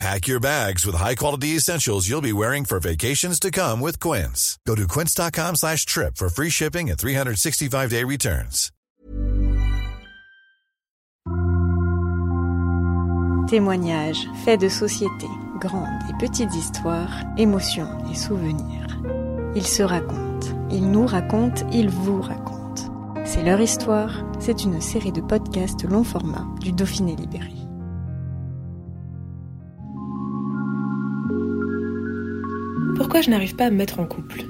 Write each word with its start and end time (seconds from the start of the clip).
Pack 0.00 0.26
your 0.26 0.40
bags 0.40 0.84
with 0.84 0.96
high-quality 0.96 1.56
essentials 1.56 2.08
you'll 2.08 2.20
be 2.20 2.32
wearing 2.32 2.64
for 2.64 2.80
vacations 2.80 3.38
to 3.40 3.50
come 3.50 3.80
with 3.80 4.00
Quince. 4.00 4.58
Go 4.66 4.74
to 4.74 4.86
quince.com 4.88 5.56
slash 5.56 5.86
trip 5.86 6.16
for 6.16 6.28
free 6.28 6.50
shipping 6.50 6.90
and 6.90 6.98
365-day 6.98 8.04
returns. 8.04 8.70
Témoignages, 13.48 14.26
faits 14.44 14.60
de 14.60 14.68
société, 14.68 15.26
grandes 15.60 15.86
et 16.08 16.18
petites 16.18 16.54
histoires, 16.54 17.24
émotions 17.36 17.88
et 18.10 18.16
souvenirs. 18.16 18.86
Ils 19.54 19.66
se 19.66 19.82
racontent, 19.82 20.48
ils 20.70 20.90
nous 20.90 21.06
racontent, 21.06 21.64
ils 21.70 21.90
vous 21.90 22.20
racontent. 22.20 22.54
C'est 23.24 23.44
leur 23.44 23.60
histoire, 23.60 24.24
c'est 24.40 24.64
une 24.64 24.80
série 24.80 25.12
de 25.12 25.20
podcasts 25.20 25.84
long 25.84 26.04
format 26.04 26.46
du 26.60 26.72
Dauphiné 26.72 27.16
Libéré. 27.16 27.63
Pourquoi 32.96 33.22
je 33.22 33.30
n'arrive 33.30 33.56
pas 33.56 33.66
à 33.66 33.70
me 33.70 33.76
mettre 33.76 33.98
en 33.98 34.06
couple? 34.06 34.44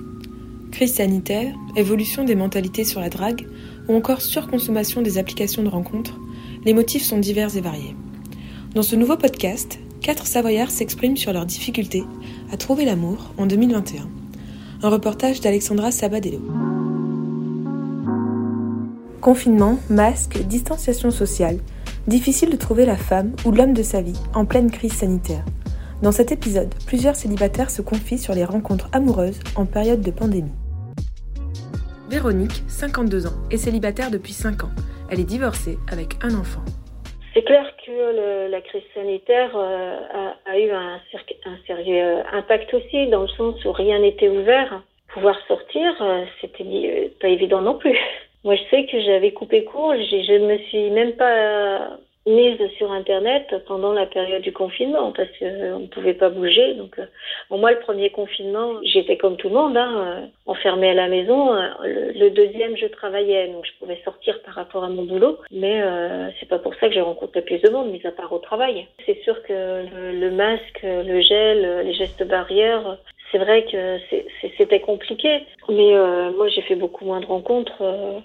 Crise 0.71 0.95
sanitaire, 0.95 1.55
évolution 1.77 2.25
des 2.25 2.35
mentalités 2.35 2.85
sur 2.85 3.01
la 3.01 3.09
drague, 3.09 3.47
ou 3.89 3.95
encore 3.95 4.21
surconsommation 4.21 5.01
des 5.01 5.17
applications 5.17 5.63
de 5.63 5.69
rencontres, 5.69 6.19
les 6.67 6.75
motifs 6.75 7.05
sont 7.05 7.19
divers 7.19 7.57
et 7.57 7.63
variés. 7.63 7.97
Dans 8.75 8.83
ce 8.83 8.97
nouveau 8.97 9.17
podcast, 9.17 9.79
quatre 10.03 10.27
Savoyards 10.27 10.71
s'expriment 10.71 11.17
sur 11.17 11.33
leurs 11.33 11.47
difficultés 11.47 12.05
à 12.53 12.59
trouver 12.59 12.85
l'amour 12.85 13.33
en 13.39 13.47
2021. 13.47 14.09
Un 14.83 14.89
reportage 14.91 15.41
d'Alexandra 15.41 15.91
Sabadello. 15.91 16.43
Confinement, 19.23 19.79
masque, 19.89 20.43
distanciation 20.43 21.11
sociale, 21.11 21.61
difficile 22.07 22.51
de 22.51 22.57
trouver 22.57 22.85
la 22.85 22.97
femme 22.97 23.33
ou 23.47 23.53
l'homme 23.53 23.73
de 23.73 23.83
sa 23.83 24.03
vie 24.03 24.21
en 24.35 24.45
pleine 24.45 24.71
crise 24.71 24.93
sanitaire. 24.93 25.47
Dans 26.05 26.13
cet 26.13 26.33
épisode, 26.33 26.69
plusieurs 26.87 27.15
célibataires 27.17 27.71
se 27.71 27.81
confient 27.81 28.19
sur 28.19 28.35
les 28.35 28.45
rencontres 28.45 28.91
amoureuses 28.93 29.41
en 29.57 29.65
période 29.65 30.03
de 30.03 30.11
pandémie. 30.11 30.53
Véronique, 32.11 32.61
52 32.69 33.27
ans, 33.27 33.33
est 33.51 33.57
célibataire 33.57 34.11
depuis 34.11 34.35
5 34.35 34.65
ans. 34.65 34.71
Elle 35.11 35.21
est 35.21 35.25
divorcée 35.25 35.79
avec 35.91 36.23
un 36.23 36.39
enfant. 36.39 36.61
C'est 37.33 37.43
clair 37.43 37.65
que 37.87 37.91
le, 37.91 38.51
la 38.51 38.61
crise 38.61 38.83
sanitaire 38.93 39.57
euh, 39.57 39.97
a, 40.13 40.51
a, 40.53 40.59
eu 40.59 40.71
un, 40.73 41.01
un, 41.47 41.57
sérieux 41.67 42.19
euh, 42.19 42.23
impact 42.35 42.75
aussi, 42.75 43.07
dans 43.07 43.23
le 43.23 43.29
sens 43.29 43.65
où 43.65 43.73
rien 43.73 43.99
n'était 44.01 44.29
ouvert. 44.29 44.83
Pouvoir 45.09 45.39
sortir, 45.49 45.91
euh, 46.03 46.25
c'était 46.43 46.65
euh, 46.65 47.09
pas 47.19 47.29
évident 47.29 47.63
non 47.63 47.79
plus. 47.79 47.97
Moi, 48.45 48.57
je 48.57 48.63
sais 48.69 48.85
que 48.93 49.01
j'avais 49.01 49.33
coupé 49.33 49.65
court, 49.65 49.95
je 49.95 50.39
ne 50.39 50.53
me 50.53 50.59
suis 50.69 50.91
même 50.91 51.13
pas 51.13 51.97
mise 52.27 52.59
sur 52.79 52.91
Internet 52.91 53.55
pendant 53.67 53.93
la 53.93 54.07
période 54.07 54.43
du 54.43 54.53
confinement 54.53 55.13
parce 55.13 55.29
qu'on 55.39 55.45
euh, 55.45 55.79
ne 55.79 55.87
pouvait 55.87 56.15
pas 56.15 56.31
bouger. 56.31 56.75
Donc, 56.75 56.99
euh, 56.99 57.07
moi, 57.51 57.73
le 57.73 57.81
premier 57.81 58.11
confinement, 58.11 58.75
j'étais 58.83 59.17
comme 59.17 59.37
tout 59.37 59.49
le 59.49 59.55
monde, 59.55 59.77
hein, 59.77 59.93
euh, 59.97 60.27
enfermée 60.47 60.91
à 60.91 60.95
la 60.95 61.09
maison. 61.09 61.53
Le, 61.83 62.31
deuxième, 62.31 62.77
je 62.77 62.87
travaillais, 62.87 63.49
donc 63.49 63.65
je 63.67 63.73
pouvais 63.79 64.01
sortir 64.05 64.41
par 64.43 64.55
rapport 64.55 64.85
à 64.85 64.89
mon 64.89 65.05
boulot. 65.05 65.39
Mais 65.51 65.83
c'est 66.41 66.49
pas 66.49 66.59
pour 66.59 66.75
ça 66.77 66.89
que 66.89 66.95
j'ai 66.95 67.01
rencontré 67.01 67.43
plus 67.43 67.61
de 67.61 67.69
monde, 67.69 67.91
mis 67.91 68.05
à 68.07 68.11
part 68.11 68.33
au 68.33 68.39
travail. 68.39 68.87
C'est 69.07 69.21
sûr 69.23 69.43
que 69.43 69.85
le, 70.13 70.31
masque, 70.31 70.81
le 70.83 71.21
gel, 71.21 71.87
les 71.87 71.93
gestes 71.93 72.27
barrières, 72.27 72.99
c'est 73.31 73.39
vrai 73.39 73.65
que 73.65 73.99
c'était 74.57 74.81
compliqué. 74.81 75.45
Mais 75.69 75.95
euh, 75.95 76.31
moi, 76.33 76.49
j'ai 76.49 76.63
fait 76.63 76.77
beaucoup 76.77 77.05
moins 77.05 77.21
de 77.21 77.27
rencontres 77.27 77.83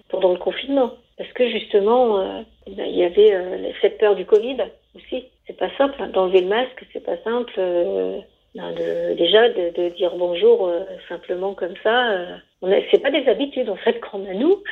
pendant 0.09 0.31
le 0.31 0.37
confinement. 0.37 0.93
Parce 1.19 1.31
que 1.33 1.49
justement, 1.49 2.17
euh, 2.21 2.41
il 2.65 2.95
y 2.95 3.03
avait 3.03 3.33
euh, 3.33 3.71
cette 3.81 3.97
peur 3.97 4.15
du 4.15 4.25
Covid 4.25 4.55
aussi. 4.95 5.25
C'est 5.45 5.57
pas 5.57 5.69
simple 5.77 6.01
hein, 6.01 6.07
d'enlever 6.07 6.39
le 6.39 6.47
masque, 6.47 6.85
c'est 6.93 7.03
pas 7.03 7.17
simple. 7.25 7.53
Euh, 7.57 8.19
de, 8.55 9.15
déjà 9.15 9.49
de, 9.49 9.89
dire 9.89 10.15
bonjour 10.15 10.71
simplement 11.09 11.53
comme 11.53 11.75
ça. 11.83 12.11
Euh, 12.11 12.37
c'est 12.89 13.01
pas 13.01 13.11
des 13.11 13.27
habitudes 13.27 13.69
en 13.69 13.75
fait 13.75 13.99
qu'on 14.11 14.25
a 14.29 14.33
nous, 14.33 14.63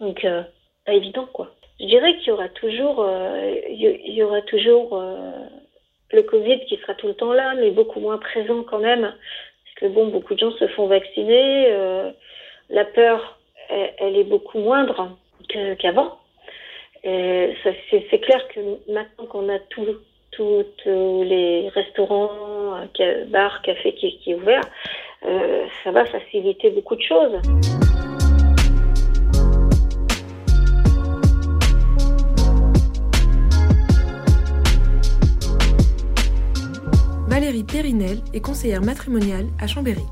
donc 0.00 0.26
pas 0.86 0.92
évident 0.94 1.28
quoi. 1.30 1.54
Je 1.78 1.84
dirais 1.84 2.16
qu'il 2.16 2.28
y 2.28 2.32
aura 2.32 2.48
toujours, 2.48 3.06
le 6.10 6.22
Covid 6.22 6.64
qui 6.64 6.78
sera 6.78 6.94
tout 6.94 7.06
le 7.06 7.14
temps 7.14 7.34
là, 7.34 7.54
mais 7.54 7.70
beaucoup 7.70 8.00
moins 8.00 8.16
présent 8.16 8.64
quand 8.64 8.78
même, 8.78 9.02
parce 9.02 9.74
que 9.76 9.86
bon, 9.86 10.06
beaucoup 10.06 10.34
de 10.34 10.40
gens 10.40 10.52
se 10.52 10.66
font 10.68 10.86
vacciner, 10.86 11.70
la 12.70 12.84
peur, 12.86 13.38
elle 13.68 14.16
est 14.16 14.24
beaucoup 14.24 14.58
moindre 14.58 15.16
qu'avant. 15.78 16.18
c'est 17.02 18.20
clair 18.20 18.46
que 18.48 18.60
maintenant 18.92 19.26
qu'on 19.26 19.48
a 19.48 19.58
tous 19.58 20.64
les 21.24 21.68
restaurants, 21.74 22.30
bars, 23.28 23.62
cafés 23.62 23.94
qui, 23.94 24.18
qui 24.18 24.32
est 24.32 24.34
ouvert, 24.34 24.62
euh, 25.24 25.66
ça 25.82 25.90
va 25.90 26.04
faciliter 26.04 26.70
beaucoup 26.70 26.96
de 26.96 27.02
choses. 27.02 27.40
Valérie 37.28 37.64
Périnel 37.64 38.18
est 38.32 38.40
conseillère 38.40 38.82
matrimoniale 38.82 39.46
à 39.60 39.66
Chambéry. 39.66 40.04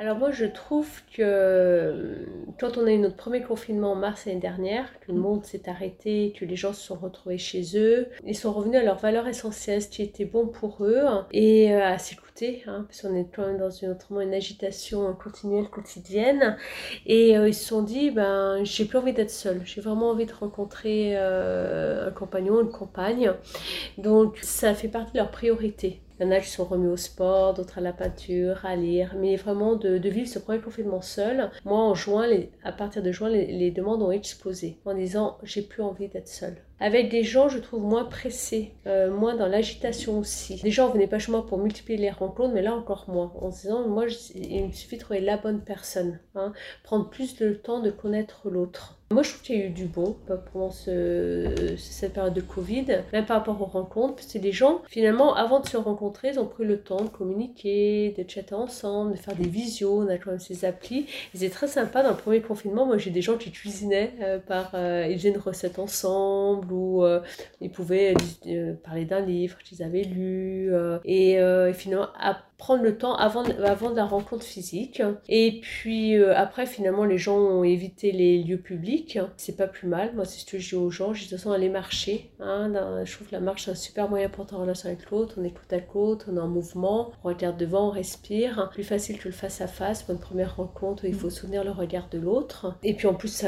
Alors 0.00 0.16
moi 0.16 0.30
je 0.30 0.46
trouve 0.46 0.88
que 1.14 2.26
quand 2.58 2.78
on 2.78 2.86
a 2.86 2.90
eu 2.90 2.96
notre 2.96 3.16
premier 3.16 3.42
confinement 3.42 3.92
en 3.92 3.96
mars 3.96 4.24
l'année 4.24 4.40
dernière, 4.40 4.88
que 5.00 5.12
le 5.12 5.18
monde 5.18 5.44
s'est 5.44 5.68
arrêté, 5.68 6.34
que 6.40 6.46
les 6.46 6.56
gens 6.56 6.72
se 6.72 6.80
sont 6.80 6.94
retrouvés 6.94 7.36
chez 7.36 7.76
eux, 7.76 8.08
ils 8.24 8.34
sont 8.34 8.50
revenus 8.50 8.80
à 8.80 8.82
leurs 8.82 8.96
valeurs 8.96 9.28
essentielles, 9.28 9.82
ce 9.82 9.88
qui 9.88 10.00
était 10.00 10.24
bon 10.24 10.46
pour 10.46 10.86
eux, 10.86 11.04
et 11.32 11.74
à 11.74 11.98
s'écouter, 11.98 12.62
hein, 12.66 12.86
parce 12.88 13.02
qu'on 13.02 13.14
est 13.14 13.26
quand 13.30 13.46
même 13.46 13.58
dans 13.58 13.68
une, 13.68 13.90
autrement 13.90 14.22
une 14.22 14.32
agitation 14.32 15.12
continuelle, 15.22 15.68
quotidienne, 15.68 16.56
et 17.04 17.36
euh, 17.36 17.48
ils 17.48 17.54
se 17.54 17.66
sont 17.66 17.82
dit, 17.82 18.10
ben 18.10 18.64
j'ai 18.64 18.86
plus 18.86 18.96
envie 18.96 19.12
d'être 19.12 19.30
seule, 19.30 19.60
j'ai 19.66 19.82
vraiment 19.82 20.08
envie 20.08 20.24
de 20.24 20.32
rencontrer 20.32 21.12
euh, 21.18 22.08
un 22.08 22.10
compagnon, 22.10 22.62
une 22.62 22.70
compagne, 22.70 23.32
donc 23.98 24.38
ça 24.40 24.72
fait 24.72 24.88
partie 24.88 25.12
de 25.12 25.18
leurs 25.18 25.30
priorités. 25.30 26.00
Il 26.20 26.24
y 26.24 26.26
en 26.26 26.32
a 26.32 26.40
qui 26.40 26.50
sont 26.50 26.66
remis 26.66 26.86
au 26.86 26.98
sport, 26.98 27.54
d'autres 27.54 27.78
à 27.78 27.80
la 27.80 27.94
peinture, 27.94 28.66
à 28.66 28.76
lire, 28.76 29.14
mais 29.16 29.36
vraiment 29.36 29.74
de, 29.74 29.96
de, 29.96 30.08
vivre 30.10 30.28
ce 30.28 30.38
premier 30.38 30.60
confinement 30.60 31.00
seul. 31.00 31.50
Moi, 31.64 31.78
en 31.78 31.94
juin, 31.94 32.26
les, 32.26 32.50
à 32.62 32.72
partir 32.72 33.02
de 33.02 33.10
juin, 33.10 33.30
les, 33.30 33.70
demandes 33.70 34.02
ont 34.02 34.10
explosé 34.10 34.76
en 34.84 34.92
disant 34.92 35.38
j'ai 35.44 35.62
plus 35.62 35.82
envie 35.82 36.08
d'être 36.08 36.28
seule 36.28 36.56
avec 36.82 37.10
des 37.10 37.24
gens, 37.24 37.48
je 37.50 37.58
trouve, 37.58 37.82
moins 37.82 38.04
pressés, 38.04 38.72
euh, 38.86 39.10
moins 39.10 39.36
dans 39.36 39.46
l'agitation 39.46 40.18
aussi. 40.18 40.60
Les 40.64 40.70
gens 40.70 40.88
venaient 40.88 41.06
pas 41.06 41.18
chez 41.18 41.30
moi 41.30 41.46
pour 41.46 41.58
multiplier 41.58 41.98
les 41.98 42.10
rencontres, 42.10 42.54
mais 42.54 42.62
là 42.62 42.74
encore 42.74 43.04
moins, 43.08 43.32
en 43.38 43.50
disant, 43.50 43.86
moi, 43.86 44.06
il 44.34 44.66
me 44.66 44.72
suffit 44.72 44.96
de 44.96 45.02
trouver 45.02 45.20
la 45.20 45.36
bonne 45.36 45.60
personne, 45.60 46.20
hein, 46.34 46.54
prendre 46.82 47.10
plus 47.10 47.36
de 47.36 47.52
temps 47.52 47.80
de 47.80 47.90
connaître 47.90 48.48
l'autre. 48.48 48.99
Moi, 49.12 49.24
je 49.24 49.30
trouve 49.30 49.42
qu'il 49.42 49.58
y 49.58 49.62
a 49.62 49.66
eu 49.66 49.70
du 49.70 49.86
bon 49.86 50.16
pendant 50.52 50.70
ce, 50.70 51.74
cette 51.76 52.12
période 52.12 52.32
de 52.32 52.40
Covid, 52.40 52.86
même 53.12 53.26
par 53.26 53.38
rapport 53.38 53.60
aux 53.60 53.64
rencontres, 53.64 54.22
c'est 54.24 54.38
des 54.38 54.52
gens, 54.52 54.82
finalement, 54.88 55.34
avant 55.34 55.58
de 55.58 55.66
se 55.66 55.76
rencontrer, 55.76 56.28
ils 56.28 56.38
ont 56.38 56.46
pris 56.46 56.64
le 56.64 56.80
temps 56.80 57.02
de 57.02 57.08
communiquer, 57.08 58.14
de 58.16 58.24
chatter 58.30 58.54
ensemble, 58.54 59.14
de 59.14 59.16
faire 59.16 59.34
des 59.34 59.48
visios, 59.48 60.02
on 60.02 60.08
a 60.08 60.16
quand 60.16 60.30
même 60.30 60.38
ces 60.38 60.64
applis. 60.64 61.06
C'était 61.34 61.50
très 61.50 61.66
sympa 61.66 62.04
dans 62.04 62.10
le 62.10 62.16
premier 62.16 62.40
confinement. 62.40 62.86
Moi, 62.86 62.98
j'ai 62.98 63.10
des 63.10 63.20
gens 63.20 63.36
qui 63.36 63.50
cuisinaient 63.50 64.12
euh, 64.20 64.38
par, 64.38 64.70
euh, 64.74 65.08
ils 65.10 65.18
faisaient 65.18 65.30
une 65.30 65.38
recette 65.38 65.80
ensemble 65.80 66.72
où 66.72 67.02
euh, 67.02 67.20
ils 67.60 67.72
pouvaient 67.72 68.14
parler 68.84 69.06
d'un 69.06 69.22
livre 69.22 69.58
qu'ils 69.64 69.82
avaient 69.82 70.04
lu 70.04 70.72
et, 71.04 71.40
finalement 71.74 72.06
prendre 72.60 72.82
le 72.82 72.98
temps 72.98 73.16
avant, 73.16 73.42
avant 73.64 73.90
de 73.90 73.96
la 73.96 74.04
rencontre 74.04 74.44
physique. 74.44 75.02
Et 75.28 75.60
puis 75.62 76.14
euh, 76.14 76.36
après, 76.36 76.66
finalement, 76.66 77.06
les 77.06 77.16
gens 77.16 77.38
ont 77.38 77.64
évité 77.64 78.12
les 78.12 78.42
lieux 78.42 78.60
publics. 78.60 79.18
C'est 79.38 79.56
pas 79.56 79.66
plus 79.66 79.88
mal. 79.88 80.14
Moi, 80.14 80.26
c'est 80.26 80.40
ce 80.40 80.44
que 80.44 80.58
je 80.58 80.68
dis 80.68 80.74
aux 80.74 80.90
gens. 80.90 81.14
Je 81.14 81.24
de 81.24 81.28
toute 81.28 81.38
façon, 81.38 81.52
aller 81.52 81.70
marcher. 81.70 82.30
Hein, 82.38 82.70
je 83.04 83.12
trouve 83.12 83.28
que 83.28 83.32
la 83.32 83.40
marche, 83.40 83.64
c'est 83.64 83.70
un 83.70 83.74
super 83.74 84.10
moyen 84.10 84.28
pour 84.28 84.44
être 84.44 84.54
en 84.54 84.58
relation 84.58 84.90
avec 84.90 85.10
l'autre. 85.10 85.36
On 85.40 85.44
est 85.44 85.50
côte 85.50 85.72
à 85.72 85.80
côte, 85.80 86.26
on 86.30 86.36
est 86.36 86.40
en 86.40 86.48
mouvement, 86.48 87.12
on 87.24 87.28
regarde 87.28 87.56
devant, 87.56 87.88
on 87.88 87.90
respire. 87.90 88.68
Plus 88.72 88.84
facile 88.84 89.18
que 89.18 89.28
le 89.28 89.34
face 89.34 89.62
à 89.62 89.66
face 89.66 90.02
pour 90.02 90.14
une 90.14 90.20
première 90.20 90.56
rencontre, 90.56 91.06
il 91.06 91.14
faut 91.14 91.30
soutenir 91.30 91.64
le 91.64 91.70
regard 91.70 92.08
de 92.10 92.18
l'autre. 92.18 92.74
Et 92.82 92.92
puis 92.92 93.06
en 93.06 93.14
plus, 93.14 93.44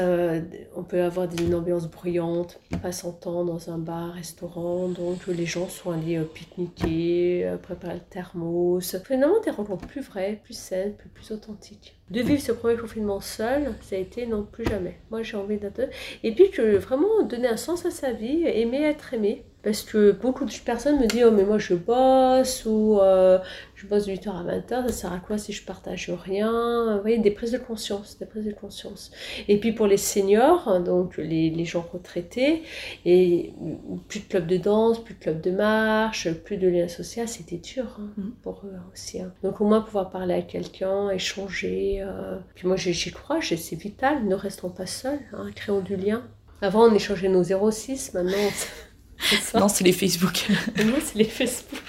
on 0.75 0.83
peut 0.83 1.03
avoir 1.03 1.27
une 1.39 1.53
ambiance 1.53 1.87
bruyante, 1.87 2.59
pas 2.81 2.91
s'entendre 2.91 3.53
dans 3.53 3.69
un 3.69 3.77
bar, 3.77 4.13
restaurant. 4.13 4.87
Donc 4.87 5.27
les 5.27 5.45
gens 5.45 5.69
sont 5.69 5.91
allés 5.91 6.19
pique-niquer, 6.33 7.55
préparer 7.61 7.95
le 7.95 7.99
thermos, 7.99 8.95
finalement 9.03 9.39
des 9.41 9.51
rencontres 9.51 9.87
plus 9.87 10.01
vraies, 10.01 10.39
plus 10.43 10.57
saines, 10.57 10.93
plus, 10.95 11.09
plus 11.09 11.31
authentiques. 11.31 11.95
De 12.09 12.21
vivre 12.21 12.41
ce 12.41 12.51
premier 12.51 12.77
confinement 12.77 13.19
seul, 13.19 13.73
ça 13.81 13.95
a 13.95 13.99
été 13.99 14.25
non 14.25 14.43
plus 14.43 14.65
jamais. 14.65 14.99
Moi 15.11 15.23
j'ai 15.23 15.37
envie 15.37 15.57
d'être... 15.57 15.89
Et 16.23 16.33
puis 16.33 16.49
que 16.51 16.77
vraiment 16.77 17.23
donner 17.23 17.47
un 17.47 17.57
sens 17.57 17.85
à 17.85 17.91
sa 17.91 18.11
vie, 18.11 18.43
aimer 18.45 18.83
être 18.83 19.13
aimé. 19.13 19.43
Parce 19.63 19.81
que 19.81 20.11
beaucoup 20.11 20.43
de 20.43 20.51
personnes 20.65 20.99
me 20.99 21.07
disent 21.07 21.23
Oh, 21.27 21.31
mais 21.31 21.45
moi 21.45 21.57
je 21.57 21.73
bosse 21.73 22.65
ou 22.65 22.99
euh, 22.99 23.39
je 23.75 23.87
bosse 23.87 24.07
de 24.07 24.11
8h 24.11 24.29
à 24.29 24.43
20h, 24.43 24.87
ça 24.87 24.93
sert 24.93 25.13
à 25.13 25.19
quoi 25.19 25.37
si 25.37 25.53
je 25.53 25.65
partage 25.65 26.09
rien? 26.09 26.95
Vous 26.97 27.01
voyez, 27.01 27.17
des 27.17 27.31
prises 27.31 27.51
de 27.51 27.57
conscience, 27.57 28.17
des 28.19 28.25
prises 28.25 28.45
de 28.45 28.51
conscience. 28.51 29.11
Et 29.47 29.57
puis 29.59 29.71
pour 29.71 29.87
les 29.87 29.95
seniors, 29.95 30.81
donc 30.81 31.15
les, 31.15 31.49
les 31.49 31.65
gens 31.65 31.85
retraités, 31.93 32.63
et 33.05 33.53
plus 34.09 34.19
de 34.19 34.25
club 34.25 34.47
de 34.47 34.57
danse, 34.57 35.01
plus 35.01 35.13
de 35.13 35.19
club 35.19 35.39
de 35.39 35.51
marche, 35.51 36.29
plus 36.43 36.57
de 36.57 36.67
lien 36.67 36.89
social, 36.89 37.29
c'était 37.29 37.57
dur 37.57 37.85
hein, 37.99 38.09
mm. 38.17 38.31
pour 38.41 38.63
eux 38.65 38.75
aussi. 38.91 39.21
Hein. 39.21 39.31
Donc 39.43 39.61
au 39.61 39.65
moins 39.65 39.79
pouvoir 39.79 40.09
parler 40.09 40.33
à 40.33 40.41
quelqu'un, 40.41 41.09
échanger. 41.09 42.01
Euh. 42.01 42.37
Puis 42.55 42.67
moi 42.67 42.75
j'y 42.75 43.11
crois, 43.11 43.39
c'est 43.41 43.75
vital, 43.75 44.25
ne 44.25 44.35
restons 44.35 44.69
pas 44.69 44.87
seuls, 44.87 45.19
hein, 45.31 45.49
créons 45.55 45.79
du 45.79 45.95
lien. 45.95 46.23
Avant 46.61 46.89
on 46.89 46.93
échangeait 46.93 47.29
nos 47.29 47.43
06, 47.43 48.13
maintenant. 48.13 48.49
Non, 49.55 49.67
c'est 49.67 49.83
les 49.83 49.91
Facebook. 49.91 50.47
non, 50.85 50.93
c'est 51.01 51.17
les 51.17 51.23
Facebook. 51.25 51.81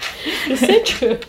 Je 0.49 0.55
sais 0.55 0.81
que, 0.81 1.19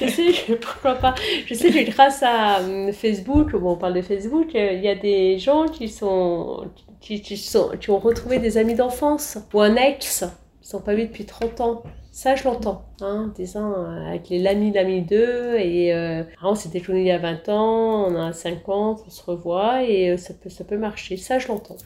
je 0.00 0.10
sais 0.10 0.32
que, 0.32 0.52
pourquoi 0.54 0.94
pas, 0.94 1.14
je 1.46 1.54
sais 1.54 1.70
que 1.70 1.90
grâce 1.90 2.22
à 2.22 2.60
hum, 2.60 2.92
Facebook, 2.92 3.52
bon, 3.52 3.72
on 3.72 3.76
parle 3.76 3.94
de 3.94 4.02
Facebook, 4.02 4.54
euh, 4.54 4.72
il 4.72 4.82
y 4.82 4.88
a 4.88 4.94
des 4.94 5.38
gens 5.38 5.66
qui 5.66 5.88
sont, 5.88 6.66
qui, 7.00 7.22
qui 7.22 7.36
sont, 7.36 7.70
qui 7.80 7.90
ont 7.90 7.98
retrouvé 7.98 8.38
des 8.38 8.58
amis 8.58 8.74
d'enfance 8.74 9.38
ou 9.52 9.60
un 9.60 9.76
ex, 9.76 10.24
ils 10.62 10.66
sont 10.66 10.80
pas 10.80 10.94
vus 10.94 11.04
depuis 11.04 11.24
30 11.24 11.60
ans. 11.60 11.82
Ça, 12.14 12.36
je 12.36 12.44
l'entends, 12.44 12.84
hein, 13.00 13.32
disant 13.34 13.72
euh, 13.72 14.06
avec 14.06 14.28
les 14.28 14.38
l'ami 14.38 14.70
l'ami 14.70 15.00
2 15.00 15.56
et 15.56 15.94
euh, 15.94 16.22
on 16.42 16.54
s'était 16.54 16.82
connus 16.82 17.00
il 17.00 17.06
y 17.06 17.10
a 17.10 17.16
20 17.16 17.48
ans, 17.48 18.06
on 18.06 18.14
a 18.16 18.34
50, 18.34 19.04
on 19.06 19.10
se 19.10 19.24
revoit 19.24 19.82
et 19.84 20.10
euh, 20.10 20.18
ça 20.18 20.34
peut, 20.34 20.50
ça 20.50 20.62
peut 20.62 20.76
marcher. 20.76 21.16
Ça, 21.16 21.38
je 21.38 21.48
l'entends. 21.48 21.78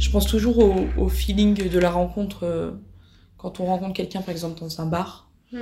Je 0.00 0.10
pense 0.10 0.26
toujours 0.26 0.58
au, 0.96 1.08
feeling 1.08 1.68
de 1.68 1.78
la 1.78 1.90
rencontre 1.90 2.44
euh, 2.44 2.70
quand 3.36 3.60
on 3.60 3.66
rencontre 3.66 3.92
quelqu'un, 3.92 4.22
par 4.22 4.30
exemple, 4.30 4.58
dans 4.58 4.80
un 4.80 4.86
bar. 4.86 5.30
Mmh. 5.52 5.58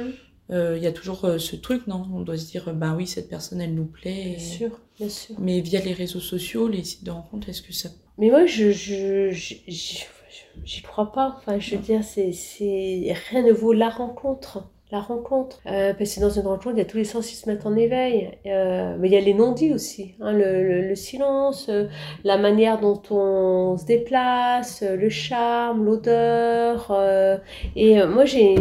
Euh, 0.50 0.76
il 0.78 0.82
y 0.82 0.86
a 0.86 0.92
toujours 0.92 1.24
euh, 1.24 1.38
ce 1.38 1.56
truc, 1.56 1.88
non? 1.88 2.06
On 2.14 2.20
doit 2.20 2.38
se 2.38 2.48
dire, 2.48 2.72
bah 2.72 2.94
oui, 2.96 3.06
cette 3.06 3.28
personne, 3.28 3.60
elle 3.60 3.74
nous 3.74 3.84
plaît. 3.84 4.36
Bien 4.36 4.38
sûr, 4.38 4.80
bien 4.96 5.08
sûr. 5.08 5.34
Mais 5.40 5.60
via 5.60 5.80
les 5.80 5.92
réseaux 5.92 6.20
sociaux, 6.20 6.68
les 6.68 6.84
sites 6.84 7.04
de 7.04 7.10
rencontre, 7.10 7.48
est-ce 7.48 7.62
que 7.62 7.72
ça. 7.72 7.90
Mais 8.16 8.30
moi, 8.30 8.46
je. 8.46 8.70
je, 8.70 9.30
J'y 10.64 10.82
crois 10.82 11.12
pas. 11.12 11.34
Enfin, 11.36 11.58
je 11.58 11.76
veux 11.76 11.82
dire, 11.82 12.02
c'est, 12.04 12.32
rien 13.30 13.42
ne 13.42 13.52
vaut 13.52 13.72
la 13.72 13.88
rencontre 13.88 14.70
la 14.90 15.00
rencontre. 15.00 15.60
Euh, 15.66 15.92
parce 15.92 16.14
que 16.14 16.20
dans 16.20 16.30
une 16.30 16.46
rencontre, 16.46 16.72
il 16.72 16.78
y 16.78 16.82
a 16.82 16.86
tous 16.86 16.96
les 16.96 17.04
sens 17.04 17.26
qui 17.26 17.34
se 17.34 17.48
mettent 17.48 17.66
en 17.66 17.76
éveil. 17.76 18.30
Euh, 18.46 18.96
mais 18.98 19.08
il 19.08 19.12
y 19.12 19.16
a 19.16 19.20
les 19.20 19.34
non-dits 19.34 19.72
aussi. 19.72 20.14
Hein, 20.20 20.32
le, 20.32 20.88
le, 20.88 20.94
silence, 20.94 21.66
euh, 21.68 21.88
la 22.24 22.38
manière 22.38 22.80
dont 22.80 23.00
on 23.10 23.76
se 23.76 23.84
déplace, 23.84 24.82
le 24.82 25.08
charme, 25.08 25.84
l'odeur. 25.84 26.92
et 27.76 28.04
moi, 28.06 28.24
j'ai 28.24 28.54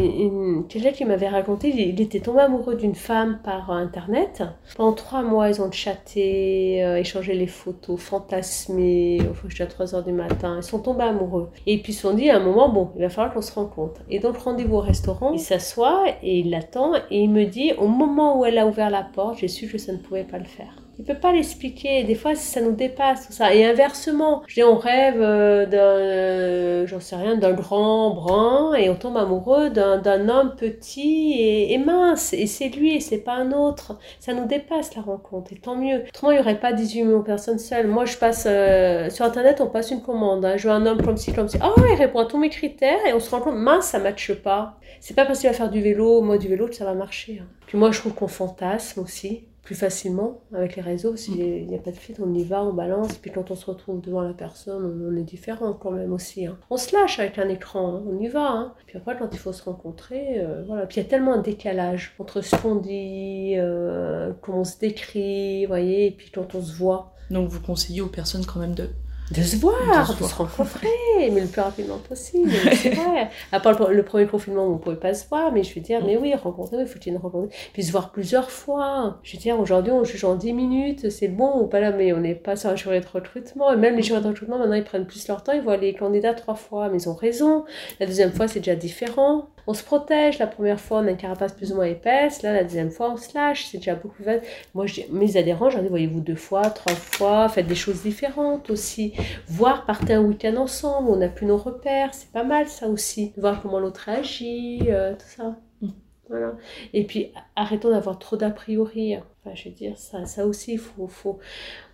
quelqu'un 0.70 0.92
qui 0.92 1.06
m'avait 1.06 1.30
raconté, 1.30 1.70
il, 1.70 2.02
était 2.02 2.20
tombé 2.20 2.42
amoureux 2.42 2.76
d'une 2.76 2.96
femme 2.96 3.40
par 3.44 3.72
Internet. 3.72 4.44
Pendant 4.76 4.94
trois 4.94 5.22
mois, 5.22 5.50
ils 5.50 5.62
ont 5.62 5.72
chatté, 5.72 6.80
échangé 7.00 7.34
les 7.34 7.48
photos, 7.48 8.00
fantasmé, 8.00 9.22
au 9.30 9.34
faut 9.34 9.48
que 9.48 9.56
je 9.56 9.64
à 9.64 9.68
3 9.68 9.96
heures 9.96 10.04
du 10.04 10.12
matin. 10.12 10.58
Ils 10.58 10.64
sont 10.64 10.80
tombés 10.80 11.04
amoureux. 11.04 11.50
Et 11.66 11.82
puis 11.82 11.94
ils 11.94 11.96
se 11.96 12.02
sont 12.02 12.14
dit 12.14 12.30
à 12.30 12.38
un 12.38 12.40
moment, 12.40 12.70
bon, 12.70 12.92
il 12.96 13.02
va 13.02 13.10
falloir 13.10 13.34
qu'on 13.34 13.42
se 13.42 13.54
rencontre. 13.54 14.02
Et 14.10 14.20
donc, 14.20 14.38
rendez-vous 14.38 14.76
au 14.76 14.82
restaurant, 14.82 15.32
ils 15.34 15.40
s'assoient 15.40 16.04
et 16.24 16.40
il 16.40 16.50
l'attend 16.50 16.96
et 16.96 17.22
il 17.22 17.30
me 17.30 17.46
dit 17.46 17.74
au 17.74 17.88
moment 17.88 18.40
où 18.40 18.46
elle 18.46 18.58
a 18.58 18.68
ouvert 18.68 18.90
la 18.90 19.04
porte, 19.04 19.40
j'ai 19.40 19.48
su 19.48 19.68
que 19.68 19.78
ça 19.78 19.94
ne 19.94 19.98
pouvait 19.98 20.24
pas 20.24 20.40
le 20.40 20.46
faire. 20.46 20.87
Il 21.00 21.06
peut 21.06 21.14
pas 21.14 21.32
l'expliquer. 21.32 22.04
Des 22.04 22.16
fois, 22.16 22.34
ça 22.34 22.60
nous 22.60 22.72
dépasse 22.72 23.28
tout 23.28 23.34
ça. 23.34 23.54
Et 23.54 23.64
inversement, 23.64 24.42
je 24.48 24.56
dis, 24.56 24.64
on 24.64 24.78
rêve 24.78 25.22
euh, 25.22 25.68
d'un, 25.68 25.78
euh, 25.78 26.88
j'en 26.88 27.00
sais 27.00 27.16
rien, 27.16 27.36
d'un 27.36 27.54
grand 27.54 28.10
brun 28.12 28.74
et 28.74 28.90
on 28.90 28.96
tombe 28.96 29.16
amoureux 29.16 29.70
d'un, 29.70 30.30
homme 30.30 30.56
petit 30.56 31.68
et, 31.72 31.78
mince. 31.78 32.34
Et 32.34 32.48
c'est 32.48 32.70
lui 32.70 32.96
et 32.96 33.00
c'est 33.00 33.20
pas 33.20 33.34
un 33.34 33.52
autre. 33.52 34.00
Ça 34.20 34.34
nous 34.34 34.46
dépasse 34.48 34.96
la 34.96 35.04
rencontre. 35.04 35.54
Et 35.54 35.58
tant 35.58 35.76
mieux. 35.76 36.04
Autrement, 36.08 36.32
il 36.32 36.38
y 36.38 36.40
aurait 36.40 36.60
pas 36.60 36.74
18 36.74 37.04
millions 37.04 37.20
de 37.20 37.24
personnes 37.24 37.60
seules. 37.60 37.88
Moi, 37.88 38.06
je 38.06 38.18
passe 38.18 38.46
euh, 38.50 39.12
sur 39.12 39.24
Internet, 39.24 39.62
on 39.62 39.68
passe 39.68 39.92
une 39.92 40.02
commande. 40.02 40.46
Hein. 40.46 40.58
Je 40.58 40.68
veux 40.68 40.74
un 40.74 40.86
homme 40.88 41.04
comme 41.04 41.18
ci, 41.18 41.32
comme 41.32 41.48
ci. 41.48 41.60
Oh, 41.64 41.80
il 41.92 41.96
répond 41.96 42.20
à 42.20 42.26
tous 42.26 42.40
mes 42.40 42.50
critères 42.50 43.06
et 43.08 43.14
on 43.14 43.20
se 43.20 43.30
rend 43.30 43.42
compte, 43.42 43.56
mince, 43.58 43.86
ça 43.86 44.00
matche 44.00 44.34
pas. 44.34 44.80
C'est 45.00 45.14
pas 45.14 45.26
parce 45.26 45.40
qu'il 45.40 45.50
va 45.50 45.56
faire 45.56 45.70
du 45.70 45.82
vélo, 45.82 46.22
moi 46.22 46.40
du 46.40 46.48
vélo, 46.48 46.68
que 46.68 46.76
ça 46.76 46.86
va 46.86 46.96
marcher. 46.96 47.40
Hein. 47.42 47.48
Puis 47.68 47.78
moi, 47.78 47.92
je 47.92 48.00
trouve 48.00 48.16
qu'on 48.16 48.28
fantasme 48.28 49.02
aussi 49.02 49.44
plus 49.68 49.76
facilement 49.76 50.40
avec 50.54 50.78
les 50.78 50.82
réseaux. 50.82 51.18
S'il 51.18 51.68
n'y 51.68 51.76
a 51.76 51.80
pas 51.80 51.92
de 51.92 51.98
fil, 51.98 52.16
on 52.26 52.34
y 52.34 52.46
va, 52.46 52.64
on 52.64 52.72
balance. 52.72 53.18
Puis 53.18 53.32
quand 53.32 53.52
on 53.52 53.56
se 53.56 53.66
retrouve 53.66 54.00
devant 54.00 54.22
la 54.22 54.34
personne, 54.34 54.82
on, 55.06 55.18
est 55.18 55.24
différent 55.24 55.74
quand 55.74 55.92
même 55.92 56.14
aussi. 56.14 56.46
Hein. 56.46 56.58
On 56.70 56.78
se 56.78 56.96
lâche 56.96 57.20
avec 57.20 57.38
un 57.38 57.50
écran, 57.50 57.96
hein. 57.96 58.04
on 58.08 58.18
y 58.18 58.30
va. 58.30 58.50
Hein. 58.50 58.74
Puis 58.86 58.98
après, 58.98 59.18
quand 59.18 59.28
il 59.34 59.38
faut 59.38 59.52
se 59.52 59.62
rencontrer, 59.66 60.40
euh, 60.40 60.64
voilà. 60.66 60.86
Puis 60.86 61.02
il 61.02 61.04
y 61.04 61.06
a 61.06 61.10
tellement 61.10 61.34
un 61.34 61.42
décalage 61.42 62.16
entre 62.18 62.40
ce 62.40 62.56
qu'on 62.56 62.76
dit, 62.76 63.56
euh, 63.58 64.32
comment 64.42 64.62
on 64.62 64.64
se 64.64 64.80
décrit, 64.80 65.66
voyez, 65.66 66.08
et 66.08 66.12
puis 66.12 66.32
quand 66.32 66.56
on 66.56 66.62
se 66.62 66.74
voit. 66.74 67.14
Donc 67.30 67.50
vous 67.50 67.60
conseillez 67.60 68.00
aux 68.00 68.08
personnes 68.08 68.46
quand 68.46 68.62
même 68.62 68.74
de 68.74 68.88
de 69.32 69.42
se 69.42 69.58
voir, 69.58 70.16
de 70.20 70.24
se, 70.24 70.36
rencontrer, 70.36 70.88
mais 71.32 71.42
le 71.42 71.48
plus 71.48 71.60
rapidement 71.62 71.98
possible. 71.98 72.50
C'est 72.74 72.90
vrai. 72.96 73.30
À 73.52 73.60
part 73.60 73.78
le, 73.90 74.04
premier 74.04 74.26
confinement, 74.26 74.66
on 74.66 74.74
ne 74.74 74.78
pouvait 74.78 74.96
pas 74.96 75.14
se 75.14 75.28
voir, 75.28 75.52
mais 75.52 75.64
je 75.64 75.76
veux 75.76 75.82
dire, 75.82 76.04
mais 76.06 76.18
oui, 76.18 76.34
rencontrer, 76.34 76.78
il 76.80 76.88
faut 76.88 76.98
qu'il 76.98 77.12
y 77.12 77.16
ait 77.16 77.18
une 77.18 77.22
rencontre. 77.22 77.54
Puis 77.74 77.84
se 77.84 77.92
voir 77.92 78.12
plusieurs 78.12 78.50
fois. 78.50 79.20
Je 79.24 79.34
veux 79.36 79.42
dire, 79.42 79.60
aujourd'hui, 79.60 79.92
on 79.92 80.04
juge 80.04 80.24
en 80.24 80.36
10 80.36 80.54
minutes, 80.54 81.10
c'est 81.10 81.28
bon 81.28 81.60
ou 81.60 81.68
pas 81.68 81.82
là, 81.82 81.92
mais 81.92 82.14
on 82.14 82.20
n'est 82.20 82.36
pas 82.36 82.56
sur 82.56 82.70
un 82.70 82.76
jury 82.76 83.02
de 83.02 83.08
recrutement. 83.08 83.74
Et 83.74 83.76
même 83.76 83.96
les 83.96 84.04
jurys 84.04 84.22
de 84.22 84.28
recrutement, 84.28 84.58
maintenant, 84.58 84.76
ils 84.76 84.84
prennent 84.84 85.08
plus 85.08 85.28
leur 85.28 85.44
temps, 85.44 85.52
ils 85.52 85.62
voient 85.62 85.78
les 85.78 85.94
candidats 85.94 86.34
trois 86.34 86.56
fois, 86.56 86.90
mais 86.90 87.00
ils 87.02 87.10
ont 87.10 87.16
raison. 87.16 87.66
La 88.00 88.06
deuxième 88.06 88.32
fois, 88.32 88.48
c'est 88.48 88.60
déjà 88.60 88.76
différent 88.76 89.50
on 89.68 89.74
se 89.74 89.84
protège. 89.84 90.40
La 90.40 90.48
première 90.48 90.80
fois, 90.80 91.00
on 91.00 91.08
a 91.08 91.12
une 91.12 91.18
carapace 91.18 91.54
plus 91.54 91.72
ou 91.72 91.76
moins 91.76 91.86
épaisse. 91.86 92.42
Là, 92.42 92.54
la 92.54 92.64
deuxième 92.64 92.90
fois, 92.90 93.12
on 93.12 93.18
se 93.18 93.34
lâche. 93.36 93.66
C'est 93.66 93.78
déjà 93.78 93.96
beaucoup 93.96 94.16
plus 94.16 94.24
facile. 94.24 94.48
Moi, 94.74 94.86
je 94.86 94.94
dis, 94.96 95.06
mes 95.12 95.36
adhérents, 95.38 95.70
j'en 95.70 95.82
dis, 95.82 95.90
voyez-vous 95.90 96.22
deux 96.22 96.36
fois, 96.36 96.62
trois 96.70 96.96
fois, 96.96 97.50
faites 97.50 97.68
des 97.68 97.76
choses 97.76 98.02
différentes 98.02 98.70
aussi. 98.70 99.14
Voir, 99.48 99.86
partez 99.86 100.14
un 100.14 100.22
week-end 100.22 100.56
ensemble, 100.56 101.10
on 101.12 101.18
n'a 101.18 101.28
plus 101.28 101.46
nos 101.46 101.58
repères. 101.58 102.14
C'est 102.14 102.32
pas 102.32 102.44
mal, 102.44 102.68
ça 102.68 102.88
aussi. 102.88 103.34
Voir 103.38 103.62
comment 103.62 103.80
l'autre 103.80 104.08
agit, 104.10 104.84
euh, 104.88 105.14
tout 105.14 105.28
ça. 105.28 105.56
Mm. 105.82 105.90
Voilà. 106.30 106.54
Et 106.94 107.06
puis, 107.06 107.34
arrêtons 107.56 107.90
d'avoir 107.90 108.18
trop 108.20 108.38
d'a 108.38 108.50
priori. 108.50 109.18
Enfin, 109.18 109.54
je 109.54 109.70
veux 109.70 109.76
dire, 109.76 109.98
ça, 109.98 110.26
ça 110.26 110.46
aussi, 110.46 110.74
il 110.74 110.80
faut, 110.80 111.08
faut... 111.08 111.40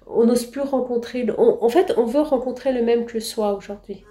On 0.06 0.26
n'ose 0.26 0.46
plus 0.46 0.62
rencontrer... 0.62 1.26
en 1.38 1.70
fait, 1.70 1.94
on 1.98 2.06
veut 2.06 2.22
rencontrer 2.22 2.74
le 2.74 2.84
même 2.84 3.06
que 3.06 3.20
soi 3.20 3.54
aujourd'hui. 3.54 4.04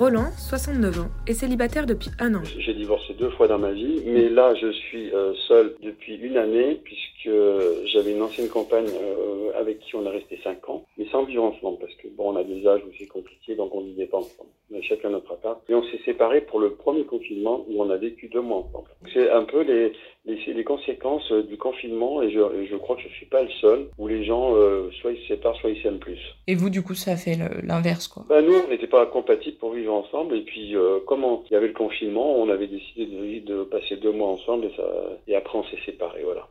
Roland, 0.00 0.30
69 0.38 0.98
ans, 1.00 1.10
est 1.26 1.34
célibataire 1.34 1.84
depuis 1.84 2.08
un 2.20 2.34
an. 2.34 2.40
J'ai 2.58 2.72
divorcé 2.72 3.12
deux 3.18 3.28
fois 3.32 3.48
dans 3.48 3.58
ma 3.58 3.72
vie, 3.72 4.00
mais 4.06 4.30
là 4.30 4.54
je 4.54 4.72
suis 4.72 5.12
euh, 5.12 5.34
seul 5.46 5.74
depuis 5.82 6.14
une 6.14 6.38
année 6.38 6.80
j'avais 7.24 8.12
une 8.12 8.22
ancienne 8.22 8.48
compagne 8.48 8.86
euh, 8.86 9.52
avec 9.58 9.80
qui 9.80 9.94
on 9.96 10.06
a 10.06 10.10
resté 10.10 10.38
cinq 10.42 10.68
ans, 10.68 10.84
mais 10.96 11.06
sans 11.10 11.24
vivre 11.24 11.44
ensemble 11.44 11.78
parce 11.78 11.94
que 11.94 12.08
bon 12.08 12.32
on 12.32 12.36
a 12.36 12.44
des 12.44 12.66
âges 12.66 12.82
où 12.86 12.92
c'est 12.98 13.06
compliqué 13.06 13.54
donc 13.54 13.74
on 13.74 13.80
vivait 13.80 14.06
pas 14.06 14.18
ensemble. 14.18 14.50
On 14.72 14.78
a 14.78 14.82
chacun 14.82 15.10
notre 15.10 15.32
appart 15.32 15.60
et 15.68 15.74
on 15.74 15.82
s'est 15.82 16.00
séparés 16.04 16.42
pour 16.42 16.60
le 16.60 16.70
premier 16.70 17.04
confinement 17.04 17.64
où 17.68 17.82
on 17.82 17.90
a 17.90 17.96
vécu 17.96 18.28
deux 18.28 18.40
mois 18.40 18.58
ensemble. 18.58 18.88
C'est 19.12 19.28
un 19.28 19.42
peu 19.42 19.62
les, 19.62 19.92
les, 20.26 20.38
les, 20.52 20.64
conséquences 20.64 21.32
du 21.32 21.56
confinement 21.56 22.22
et 22.22 22.30
je, 22.30 22.38
je, 22.70 22.76
crois 22.76 22.94
que 22.94 23.02
je 23.02 23.08
suis 23.08 23.26
pas 23.26 23.42
le 23.42 23.50
seul 23.60 23.88
où 23.98 24.06
les 24.06 24.24
gens 24.24 24.54
euh, 24.54 24.88
soit 25.00 25.12
ils 25.12 25.20
se 25.22 25.28
séparent 25.28 25.56
soit 25.56 25.70
ils 25.70 25.82
s'aiment 25.82 25.98
plus. 25.98 26.20
Et 26.46 26.54
vous 26.54 26.70
du 26.70 26.82
coup 26.82 26.94
ça 26.94 27.12
a 27.12 27.16
fait 27.16 27.36
l'inverse 27.64 28.06
quoi 28.06 28.24
bah, 28.28 28.42
Nous 28.42 28.54
on 28.54 28.70
n'était 28.70 28.86
pas 28.86 29.06
compatibles 29.06 29.56
pour 29.56 29.72
vivre 29.72 29.92
ensemble 29.92 30.36
et 30.36 30.42
puis 30.42 30.76
euh, 30.76 31.00
comment 31.06 31.42
il 31.50 31.54
y 31.54 31.56
avait 31.56 31.68
le 31.68 31.74
confinement 31.74 32.36
on 32.36 32.48
avait 32.48 32.68
décidé 32.68 33.06
de, 33.06 33.46
de, 33.46 33.64
passer 33.64 33.96
deux 33.96 34.12
mois 34.12 34.28
ensemble 34.28 34.66
et, 34.66 34.72
ça, 34.76 34.84
et 35.26 35.34
après 35.34 35.58
on 35.58 35.64
s'est 35.64 35.80
séparés 35.84 36.22
voilà. 36.22 36.46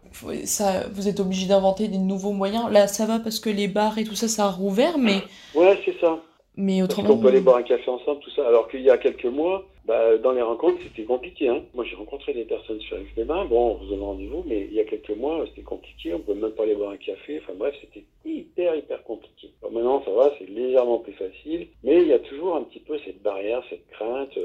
Vous 0.94 1.08
êtes 1.08 1.20
obligé 1.20 1.48
d'inventer 1.48 1.88
des 1.88 1.98
nouveaux 1.98 2.34
moyens. 2.34 2.70
Là 2.72 2.88
ça 2.88 3.06
va 3.06 3.20
parce 3.20 3.40
que 3.40 3.50
les 3.50 3.68
bars 3.68 3.98
et 3.98 4.04
tout 4.04 4.16
ça 4.16 4.28
ça 4.28 4.46
a 4.46 4.50
rouvert 4.50 4.98
mais... 4.98 5.24
Ouais 5.56 5.80
c'est 5.86 6.00
ça. 6.00 6.20
Mais 6.60 6.82
autrement... 6.82 7.08
Parce 7.08 7.16
qu'on 7.16 7.22
peut 7.22 7.30
aller 7.30 7.40
boire 7.40 7.56
un 7.56 7.64
café 7.64 7.90
ensemble 7.90 8.20
tout 8.20 8.32
ça 8.32 8.46
alors 8.46 8.68
qu'il 8.68 8.82
y 8.82 8.90
a 8.90 8.98
quelques 8.98 9.24
mois 9.26 9.64
bah, 9.86 10.18
dans 10.18 10.34
les 10.34 10.42
rencontres, 10.42 10.78
c'était 10.84 11.06
compliqué. 11.06 11.48
Hein. 11.48 11.64
Moi, 11.74 11.86
j'ai 11.86 11.96
rencontré 11.96 12.34
des 12.34 12.44
personnes 12.44 12.82
sur 12.82 12.98
les 12.98 13.24
Bon, 13.24 13.72
on 13.72 13.74
vous 13.76 13.86
donne 13.86 14.02
rendez-vous, 14.02 14.44
mais 14.46 14.68
il 14.70 14.74
y 14.74 14.82
a 14.82 14.84
quelques 14.84 15.16
mois, 15.18 15.46
c'était 15.48 15.62
compliqué. 15.62 16.14
On 16.14 16.18
ne 16.18 16.24
pouvait 16.24 16.40
même 16.40 16.52
pas 16.52 16.64
aller 16.64 16.76
boire 16.76 16.92
un 16.92 16.98
café. 16.98 17.42
Enfin 17.42 17.54
bref, 17.58 17.74
c'était 17.80 18.04
hyper, 18.26 18.76
hyper 18.76 19.02
compliqué. 19.04 19.52
maintenant, 19.64 20.04
ça 20.04 20.12
va, 20.12 20.34
c'est 20.38 20.50
légèrement 20.50 21.00
plus 21.00 21.14
facile. 21.14 21.70
Mais 21.84 22.02
il 22.02 22.08
y 22.08 22.14
a 22.14 22.20
toujours 22.20 22.58
un 22.58 22.64
petit 22.64 22.82
peu 22.82 23.00
cette 23.06 23.22
barrière, 23.24 23.64
cette 23.70 23.88
crainte. 23.92 24.38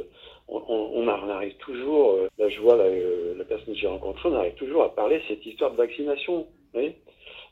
On, 0.46 0.62
on, 0.68 1.08
arrive 1.08 1.56
toujours, 1.56 2.16
là 2.38 2.48
je 2.48 2.60
vois 2.60 2.76
la, 2.76 2.84
euh, 2.84 3.34
la 3.36 3.44
personne 3.44 3.72
que 3.72 3.80
j'ai 3.80 3.86
rencontrée, 3.86 4.28
on 4.28 4.34
arrive 4.34 4.54
toujours 4.54 4.82
à 4.82 4.94
parler 4.94 5.16
de 5.16 5.22
cette 5.26 5.44
histoire 5.44 5.72
de 5.72 5.76
vaccination. 5.76 6.38
Vous 6.40 6.46
voyez? 6.74 6.96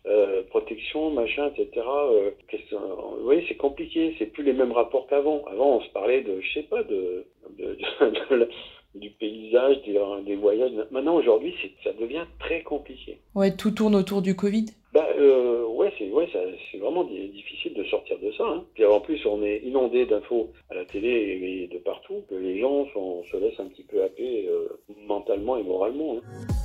Euh, 0.06 0.42
protection, 0.50 1.10
machin, 1.10 1.50
etc. 1.54 1.86
Euh, 1.86 2.30
vous 2.72 3.24
voyez, 3.24 3.44
c'est 3.48 3.56
compliqué, 3.56 4.14
c'est 4.18 4.26
plus 4.26 4.42
les 4.42 4.52
mêmes 4.52 4.72
rapports 4.72 5.06
qu'avant. 5.06 5.44
Avant, 5.46 5.76
on 5.76 5.80
se 5.80 5.90
parlait 5.90 6.22
de, 6.22 6.40
je 6.40 6.52
sais 6.54 6.64
pas, 6.64 6.82
de, 6.82 7.24
du 8.94 9.10
paysage, 9.10 9.82
des, 9.84 10.36
voyages. 10.36 10.72
Maintenant, 10.90 11.16
aujourd'hui, 11.16 11.54
ça 11.84 11.92
devient 11.92 12.24
très 12.40 12.62
compliqué. 12.62 13.18
Ouais, 13.34 13.54
tout 13.54 13.70
tourne 13.70 13.94
autour 13.94 14.22
du 14.22 14.34
Covid? 14.34 14.66
Bah, 14.92 15.06
euh, 15.18 15.64
ouais, 15.66 15.92
c'est 15.98 16.10
ouais, 16.10 16.28
c'est 16.70 16.78
vraiment 16.78 17.04
difficile 17.04 17.72
de 17.74 17.84
sortir 17.84 18.18
de 18.18 18.30
ça. 18.32 18.44
Hein. 18.44 18.64
Puis 18.74 18.84
en 18.84 19.00
plus, 19.00 19.24
on 19.24 19.42
est 19.42 19.58
inondé 19.58 20.04
d'infos 20.04 20.50
à 20.68 20.74
la 20.74 20.84
télé 20.84 21.08
et, 21.08 21.66
de 21.68 21.78
partout 21.78 22.24
que 22.28 22.34
les 22.34 22.60
gens 22.60 22.86
sont, 22.92 23.22
se 23.30 23.36
laissent 23.38 23.58
un 23.58 23.68
petit 23.68 23.84
peu 23.84 24.02
happer 24.02 24.48
euh, 24.48 24.68
mentalement 25.06 25.56
et 25.56 25.62
moralement. 25.62 26.16
Hein. 26.16 26.61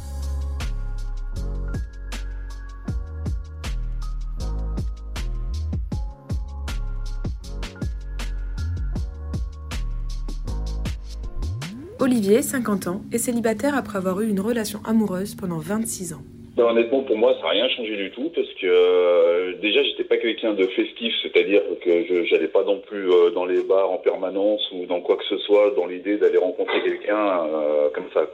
Olivier, 12.08 12.42
50 12.42 12.88
ans, 12.88 13.02
est 13.12 13.18
célibataire 13.18 13.76
après 13.76 13.98
avoir 13.98 14.22
eu 14.22 14.30
une 14.30 14.40
relation 14.40 14.80
amoureuse 14.86 15.36
pendant 15.36 15.58
26 15.58 16.14
ans. 16.14 16.22
Ben, 16.56 16.64
honnêtement, 16.64 17.02
pour 17.04 17.18
moi, 17.18 17.34
ça 17.34 17.42
n'a 17.42 17.50
rien 17.50 17.68
changé 17.68 17.98
du 17.98 18.12
tout 18.12 18.32
parce 18.34 18.48
que 18.54 18.66
euh, 18.66 19.54
déjà, 19.62 19.84
j'étais 19.84 20.06
pas 20.06 20.16
quelqu'un 20.16 20.54
de 20.54 20.66
festif, 20.68 21.14
c'est-à-dire 21.22 21.64
que 21.84 22.06
je 22.06 22.34
n'allais 22.34 22.48
pas 22.48 22.64
non 22.64 22.80
plus 22.80 23.12
euh, 23.12 23.32
dans 23.32 23.44
les 23.44 23.62
bars 23.62 23.92
en 23.92 23.98
permanence 23.98 24.62
ou 24.72 24.86
dans 24.86 25.02
quoi 25.02 25.18
que 25.18 25.26
ce 25.26 25.38
soit 25.40 25.72
dans 25.76 25.86
l'idée 25.86 26.16
d'aller 26.16 26.38
rencontrer 26.38 26.82
quelqu'un 26.82 27.46
euh, 27.46 27.90
comme 27.94 28.08
ça. 28.14 28.26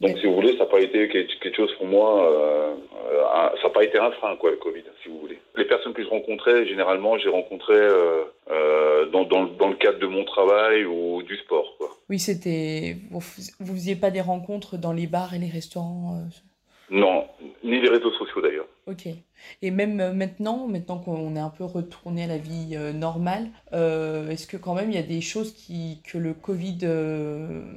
Donc, 0.00 0.18
si 0.18 0.26
vous 0.26 0.34
voulez, 0.34 0.54
ça 0.54 0.64
n'a 0.64 0.66
pas 0.66 0.80
été 0.80 1.06
quelque 1.08 1.56
chose 1.56 1.72
pour 1.78 1.86
moi. 1.86 2.28
Euh, 2.32 2.74
ça 3.62 3.68
n'a 3.68 3.70
pas 3.72 3.84
été 3.84 3.96
un 3.96 4.10
frein, 4.10 4.34
quoi, 4.40 4.50
le 4.50 4.56
Covid, 4.56 4.82
si 5.04 5.08
vous 5.08 5.20
voulez. 5.20 5.38
Les 5.56 5.66
personnes 5.66 5.92
que 5.92 6.02
je 6.02 6.08
rencontrais, 6.08 6.66
généralement, 6.66 7.16
j'ai 7.18 7.28
rencontré 7.28 7.78
dans, 9.12 9.22
dans, 9.22 9.68
le 9.68 9.76
cadre 9.76 10.00
de 10.00 10.06
mon 10.06 10.24
travail 10.24 10.84
ou 10.84 11.22
du 11.22 11.36
sport. 11.36 11.76
Oui, 12.10 12.18
c'était. 12.18 12.96
Vous, 13.10 13.20
vous 13.60 13.74
faisiez 13.74 13.94
pas 13.94 14.10
des 14.10 14.20
rencontres 14.20 14.76
dans 14.76 14.92
les 14.92 15.06
bars 15.06 15.32
et 15.32 15.38
les 15.38 15.48
restaurants 15.48 16.16
euh, 16.16 16.28
Non, 16.90 17.24
ni 17.62 17.80
les 17.80 17.88
réseaux 17.88 18.10
sociaux 18.10 18.42
d'ailleurs. 18.42 18.66
Ok. 18.88 19.06
Et 19.62 19.70
même 19.70 20.00
euh, 20.00 20.12
maintenant, 20.12 20.66
maintenant 20.66 20.98
qu'on 20.98 21.36
est 21.36 21.40
un 21.40 21.50
peu 21.50 21.62
retourné 21.62 22.24
à 22.24 22.26
la 22.26 22.38
vie 22.38 22.72
euh, 22.74 22.92
normale, 22.92 23.46
est-ce 23.72 24.48
que 24.48 24.56
quand 24.56 24.74
même 24.74 24.90
il 24.90 24.96
y 24.96 24.98
a 24.98 25.04
des 25.04 25.20
choses 25.20 25.54
qui, 25.54 26.02
que 26.02 26.18
le 26.18 26.34
Covid 26.34 26.78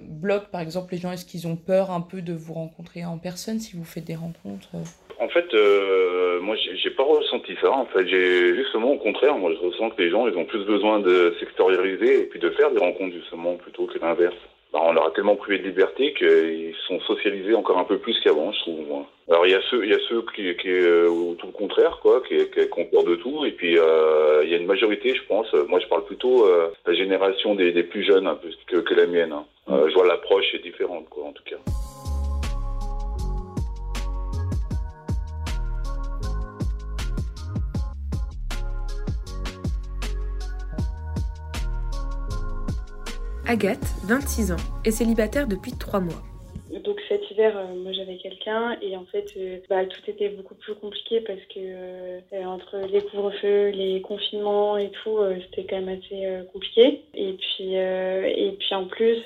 bloque? 0.10 0.48
Par 0.50 0.62
exemple, 0.62 0.94
les 0.94 1.00
gens, 1.00 1.12
est-ce 1.12 1.26
qu'ils 1.26 1.46
ont 1.48 1.56
peur 1.56 1.92
un 1.92 2.02
peu 2.02 2.24
de 2.24 2.34
vous 2.34 2.54
rencontrer 2.54 3.06
en 3.06 3.20
personne 3.20 3.60
si 3.60 3.78
vous 3.78 3.86
faites 3.86 4.06
des 4.06 4.16
rencontres 4.16 4.72
En 5.20 5.30
fait, 5.30 5.54
moi, 6.42 6.56
j'ai 6.56 6.90
pas 6.92 7.04
ressenti 7.04 7.56
ça. 7.62 7.72
En 7.72 7.86
fait, 7.86 8.08
j'ai 8.08 8.56
justement 8.56 8.92
au 8.92 8.98
contraire, 8.98 9.36
moi, 9.38 9.52
je 9.54 9.66
ressens 9.66 9.92
que 9.92 10.02
les 10.02 10.10
gens, 10.10 10.28
ils 10.28 10.38
ont 10.38 10.46
plus 10.46 10.66
besoin 10.66 11.00
de 11.00 11.36
s'extérioriser 11.40 12.22
et 12.22 12.26
puis 12.26 12.40
de 12.40 12.50
faire 12.52 12.72
des 12.72 12.80
rencontres 12.80 13.16
justement 13.16 13.56
plutôt 13.56 13.86
que 13.86 14.00
l'inverse. 14.00 14.36
Bah, 14.74 14.80
on 14.82 14.94
leur 14.94 15.06
a 15.06 15.12
tellement 15.12 15.36
privé 15.36 15.60
de 15.60 15.68
liberté 15.68 16.14
qu'ils 16.14 16.74
sont 16.88 17.00
socialisés 17.02 17.54
encore 17.54 17.78
un 17.78 17.84
peu 17.84 18.00
plus 18.00 18.20
qu'avant, 18.22 18.52
je 18.52 18.60
trouve. 18.62 19.06
Alors 19.30 19.46
il 19.46 19.52
y 19.52 19.56
a 19.56 19.62
ceux, 19.70 19.86
il 19.86 19.92
y 19.92 19.94
a 19.94 20.00
ceux 20.10 20.26
qui, 20.36 20.56
qui 20.56 20.68
euh, 20.68 21.36
tout 21.36 21.46
le 21.46 21.52
contraire, 21.52 22.00
quoi, 22.02 22.24
qui, 22.28 22.38
qui, 22.50 22.80
ont 22.80 22.86
peur 22.86 23.04
de 23.04 23.16
tout, 23.16 23.46
et 23.46 23.52
puis 23.52 23.78
euh, 23.78 24.42
il 24.44 24.50
y 24.50 24.56
a 24.56 24.58
une 24.58 24.66
majorité, 24.66 25.14
je 25.14 25.22
pense. 25.28 25.54
Moi, 25.70 25.80
je 25.80 25.88
parle 25.88 26.06
plutôt 26.06 26.48
euh, 26.48 26.72
la 26.88 26.94
génération 26.96 27.54
des, 27.54 27.72
des, 27.72 27.84
plus 27.84 28.04
jeunes, 28.04 28.26
un 28.26 28.34
peu 28.34 28.50
que, 28.66 28.78
que 28.78 28.96
la 28.96 29.06
mienne. 29.06 29.32
Hein. 29.32 29.46
Euh, 29.70 29.88
je 29.90 29.94
vois 29.94 30.08
l'approche 30.08 30.56
est 30.56 30.64
différente, 30.64 31.08
quoi, 31.08 31.26
en 31.26 31.34
tout 31.34 31.44
cas. 31.44 31.58
Agathe, 43.46 43.86
26 44.06 44.54
ans, 44.54 44.58
est 44.86 44.92
célibataire 44.92 45.48
depuis 45.48 45.74
3 45.74 46.00
mois. 46.00 46.24
Donc 46.84 47.00
cet 47.08 47.30
hiver, 47.30 47.56
euh, 47.56 47.76
moi 47.76 47.92
j'avais 47.92 48.16
quelqu'un 48.18 48.78
et 48.82 48.98
en 48.98 49.06
fait, 49.06 49.26
euh, 49.38 49.60
bah, 49.70 49.86
tout 49.86 50.02
était 50.10 50.30
beaucoup 50.30 50.56
plus 50.56 50.74
compliqué 50.76 51.22
parce 51.22 51.42
que 51.54 51.60
euh, 51.60 52.46
entre 52.46 52.78
les 52.92 53.02
couvre-feux, 53.02 53.70
les 53.70 54.02
confinements 54.02 54.78
et 54.78 54.90
tout, 54.90 55.20
c'était 55.46 55.68
quand 55.70 55.82
même 55.82 56.00
assez 56.00 56.48
compliqué. 56.52 57.02
Et 57.14 57.34
puis, 57.34 57.74
et 57.76 58.56
puis 58.58 58.76
en 58.76 58.86
plus, 58.86 59.20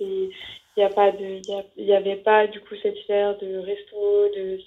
il 0.00 0.30
n'y 0.76 0.84
a 0.84 0.90
pas 0.90 1.10
avait 1.10 2.16
pas 2.16 2.46
du 2.46 2.60
coup 2.60 2.74
cet 2.82 2.96
hiver 3.04 3.36
de 3.38 3.58
resto, 3.58 4.28
de 4.36 4.58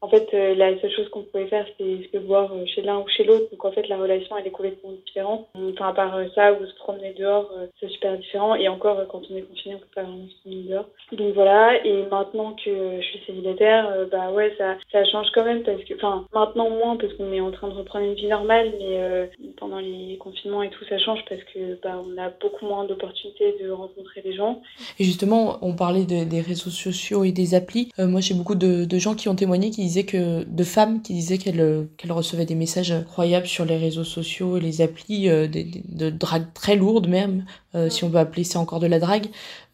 En 0.00 0.08
fait, 0.08 0.28
euh, 0.32 0.54
la 0.54 0.78
seule 0.80 0.90
chose 0.90 1.08
qu'on 1.10 1.22
pouvait 1.22 1.46
faire, 1.46 1.66
c'était 1.66 2.08
se 2.12 2.18
boire 2.18 2.52
euh, 2.52 2.64
chez 2.66 2.82
l'un 2.82 2.98
ou 2.98 3.08
chez 3.08 3.24
l'autre. 3.24 3.50
Donc, 3.50 3.64
en 3.64 3.72
fait, 3.72 3.88
la 3.88 3.98
relation, 3.98 4.36
elle 4.36 4.46
est 4.46 4.50
complètement 4.50 4.92
différente. 5.04 5.48
Enfin, 5.54 5.88
à 5.88 5.92
part 5.92 6.16
euh, 6.16 6.26
ça, 6.34 6.52
ou 6.52 6.64
se 6.64 6.74
promener 6.76 7.14
dehors, 7.18 7.50
c'est 7.80 7.88
super 7.88 8.16
différent. 8.16 8.54
Et 8.54 8.68
encore, 8.68 9.06
quand 9.08 9.22
on 9.30 9.36
est 9.36 9.42
confiné, 9.42 9.74
on 9.74 9.78
peut 9.78 9.86
pas 9.94 10.02
vraiment 10.02 10.28
se 10.28 10.40
promener 10.42 10.62
dehors. 10.68 10.88
Donc, 11.12 11.34
voilà. 11.34 11.84
Et 11.84 12.04
maintenant 12.10 12.54
que 12.64 13.00
je 13.00 13.06
suis 13.06 13.20
célibataire, 13.26 14.06
bah 14.10 14.30
ouais, 14.30 14.54
ça, 14.56 14.76
ça 14.92 15.04
change 15.04 15.26
quand 15.34 15.44
même 15.44 15.62
parce 15.62 15.82
que, 15.84 15.94
enfin, 15.94 16.26
maintenant 16.32 16.70
moins 16.70 16.96
parce 16.96 17.12
qu'on 17.14 17.32
est 17.32 17.40
en 17.40 17.50
train 17.50 17.68
de 17.68 17.74
reprendre 17.74 18.04
une 18.04 18.14
vie 18.14 18.28
normale, 18.28 18.72
mais 18.78 19.30
pendant 19.56 19.78
les 19.78 20.16
confinements 20.18 20.62
et 20.62 20.70
tout, 20.70 20.84
ça 20.88 20.98
change 20.98 21.20
parce 21.28 21.42
que, 21.54 21.78
bah, 21.82 22.02
on 22.06 22.20
a 22.20 22.30
beaucoup 22.40 22.66
moins 22.66 22.84
d'opportunités 22.84 23.56
de 23.62 23.70
rencontrer 23.70 24.22
des 24.22 24.34
gens. 24.34 24.62
Et 24.98 25.04
justement, 25.04 25.58
on 25.62 25.74
parlait 25.74 26.04
des 26.04 26.40
réseaux 26.40 26.70
sociaux 26.70 27.24
et 27.24 27.32
des 27.32 27.54
applis. 27.54 27.90
moi, 27.98 28.20
j'ai 28.20 28.34
beaucoup 28.34 28.54
de, 28.54 28.84
de 28.84 28.98
gens 28.98 29.07
qui 29.14 29.28
ont 29.28 29.34
témoigné 29.34 29.70
qui 29.70 29.82
disaient 29.82 30.04
que 30.04 30.44
de 30.44 30.64
femmes 30.64 31.02
qui 31.02 31.12
disaient 31.12 31.38
qu'elles 31.38 31.60
euh, 31.60 31.84
qu'elles 31.96 32.12
recevaient 32.12 32.44
des 32.44 32.54
messages 32.54 32.90
incroyables 32.92 33.46
sur 33.46 33.64
les 33.64 33.76
réseaux 33.76 34.04
sociaux 34.04 34.56
et 34.56 34.60
les 34.60 34.80
applis 34.80 35.28
euh, 35.28 35.46
de, 35.46 35.64
de, 35.88 36.10
drague 36.10 36.52
très 36.54 36.76
lourdes 36.76 37.08
même 37.08 37.44
euh, 37.74 37.88
si 37.88 38.04
on 38.04 38.08
veut 38.08 38.18
appeler 38.18 38.44
ça 38.44 38.58
encore 38.58 38.80
de 38.80 38.86
la 38.86 38.98
drague 38.98 39.26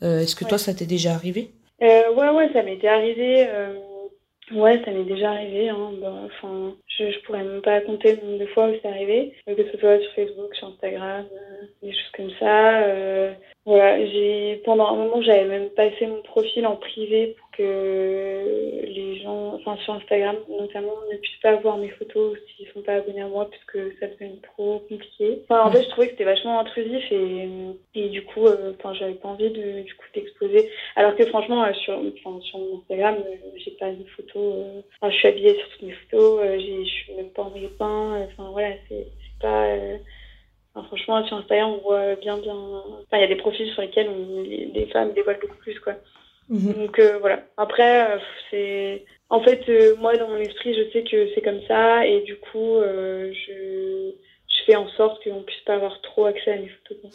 est-ce 0.02 0.36
que 0.36 0.44
toi 0.44 0.58
ça 0.58 0.74
t'est 0.74 0.86
déjà 0.86 1.14
arrivé? 1.14 1.50
Ouais 1.80 2.30
ouais 2.30 2.50
ça 2.52 2.62
m'était 2.62 2.88
arrivé 2.88 3.46
Ouais, 4.52 4.80
ça 4.84 4.90
m'est 4.90 5.04
déjà 5.04 5.30
arrivé. 5.30 5.70
Hein. 5.70 5.92
Bah, 6.00 6.12
enfin, 6.26 6.74
je, 6.86 7.10
je 7.10 7.18
pourrais 7.20 7.44
même 7.44 7.62
pas 7.62 7.80
compter 7.80 8.16
le 8.16 8.26
nombre 8.26 8.38
de 8.38 8.46
fois 8.46 8.68
où 8.68 8.74
c'est 8.82 8.88
arrivé, 8.88 9.32
que 9.46 9.70
ce 9.72 9.78
soit 9.78 9.98
sur 10.00 10.12
Facebook, 10.12 10.54
sur 10.54 10.68
Instagram, 10.68 11.24
des 11.82 11.92
choses 11.92 12.12
comme 12.14 12.30
ça. 12.38 12.82
Euh, 12.82 13.32
voilà, 13.66 14.04
j'ai 14.04 14.60
pendant 14.66 14.88
un 14.88 14.96
moment 14.96 15.22
j'avais 15.22 15.46
même 15.46 15.70
passé 15.70 16.06
mon 16.06 16.20
profil 16.20 16.66
en 16.66 16.76
privé 16.76 17.34
pour 17.38 17.50
que 17.52 18.82
les 18.84 19.22
gens, 19.22 19.54
enfin 19.54 19.76
sur 19.84 19.94
Instagram 19.94 20.36
notamment, 20.50 20.92
ne 21.10 21.16
puissent 21.16 21.40
pas 21.40 21.56
voir 21.56 21.78
mes 21.78 21.88
photos 21.88 22.36
s'ils 22.56 22.68
sont 22.68 22.82
pas 22.82 22.96
abonnés 22.96 23.22
à 23.22 23.26
moi 23.26 23.48
parce 23.48 23.64
que 23.64 23.94
ça 23.98 24.06
devenait 24.08 24.36
trop 24.42 24.80
compliqué. 24.80 25.40
Enfin, 25.48 25.64
en 25.64 25.70
fait, 25.70 25.82
je 25.82 25.88
trouvais 25.88 26.08
que 26.08 26.12
c'était 26.12 26.24
vachement 26.24 26.60
intrusif 26.60 27.10
et, 27.10 27.48
et 27.94 28.08
du 28.10 28.22
coup, 28.26 28.46
euh, 28.46 28.74
enfin, 28.78 28.92
j'avais 28.92 29.14
pas 29.14 29.28
envie 29.28 29.50
de 29.50 29.80
du 29.80 29.94
coup 29.94 30.06
d'exposer. 30.14 30.70
Alors 30.96 31.16
que 31.16 31.24
franchement, 31.24 31.64
euh, 31.64 31.72
sur, 31.72 31.94
enfin, 31.94 32.40
sur 32.42 32.58
mon 32.58 32.80
Instagram, 32.80 33.16
euh, 33.18 33.48
j'ai 33.56 33.70
pas 33.72 33.90
de 33.92 34.04
photos. 34.14 34.84
Enfin, 35.00 35.10
je 35.10 35.16
suis 35.16 35.28
habillée 35.28 35.54
sur 35.54 35.68
toutes 35.70 35.82
mes 35.82 35.92
photos, 35.92 36.40
je 36.58 36.84
suis 36.84 37.14
même 37.14 37.30
pas 37.30 37.42
en 37.44 37.50
maillot 37.50 37.70
Enfin 37.78 38.50
voilà, 38.52 38.74
c'est 38.90 39.06
pas 39.40 39.68
franchement, 40.82 41.24
sur 41.26 41.36
Instagram, 41.36 41.70
on 41.70 41.82
voit 41.82 42.16
bien, 42.16 42.36
bien. 42.38 42.54
Enfin, 42.54 43.18
il 43.18 43.20
y 43.20 43.24
a 43.24 43.28
des 43.28 43.36
profils 43.36 43.70
sur 43.72 43.82
lesquels 43.82 44.10
les, 44.74 44.86
femmes 44.86 45.12
dévoilent 45.12 45.40
beaucoup 45.40 45.56
plus, 45.56 45.78
quoi. 45.80 45.94
Mhm. 46.48 46.72
Donc 46.74 46.98
euh, 46.98 47.18
voilà. 47.20 47.42
Après, 47.56 48.10
euh, 48.10 48.18
c'est. 48.50 49.04
En 49.30 49.40
fait, 49.40 49.68
euh, 49.68 49.96
moi, 49.96 50.16
dans 50.16 50.28
mon 50.28 50.36
esprit, 50.36 50.74
je 50.74 50.90
sais 50.90 51.04
que 51.04 51.28
c'est 51.34 51.42
comme 51.42 51.62
ça, 51.66 52.06
et 52.06 52.20
du 52.22 52.36
coup, 52.36 52.80
je... 52.80 54.12
je 54.48 54.64
fais 54.66 54.76
en 54.76 54.88
sorte 54.90 55.22
qu'on 55.24 55.42
puisse 55.42 55.60
pas 55.60 55.74
avoir 55.74 56.00
trop 56.02 56.26
accès 56.26 56.52
à 56.52 56.56
mes 56.56 56.68
photos. 56.68 57.14